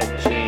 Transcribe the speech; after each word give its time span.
that 0.00 0.39